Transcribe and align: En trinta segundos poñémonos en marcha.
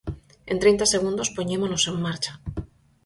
En 0.51 0.57
trinta 0.63 0.91
segundos 0.93 1.33
poñémonos 1.37 1.83
en 1.91 1.95
marcha. 2.05 2.33